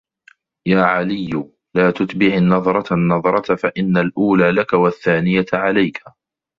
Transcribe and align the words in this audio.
يَا 0.67 0.81
عَلِيُّ 0.83 1.29
لَا 1.75 1.91
تُتْبِعْ 1.91 2.25
النَّظْرَةَ 2.37 2.93
النَّظْرَةَ 2.93 3.55
فَإِنَّ 3.55 3.97
الْأُولَى 3.97 4.51
لَك 4.51 4.73
وَالثَّانِيَةَ 4.73 5.45
عَلَيْك 5.53 6.03